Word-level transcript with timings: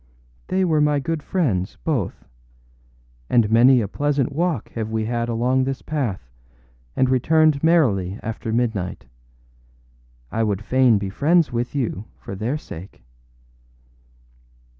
They 0.47 0.65
were 0.65 0.81
my 0.81 0.97
good 0.99 1.21
friends, 1.21 1.77
both; 1.83 2.25
and 3.29 3.51
many 3.51 3.81
a 3.81 3.87
pleasant 3.87 4.31
walk 4.31 4.69
have 4.71 4.89
we 4.89 5.05
had 5.05 5.29
along 5.29 5.63
this 5.63 5.83
path, 5.83 6.27
and 6.95 7.07
returned 7.07 7.61
merrily 7.63 8.19
after 8.23 8.51
midnight. 8.51 9.05
I 10.31 10.41
would 10.41 10.65
fain 10.65 10.97
be 10.97 11.11
friends 11.11 11.51
with 11.53 11.75
you 11.75 12.05
for 12.17 12.33
their 12.33 12.57
sake. 12.57 13.03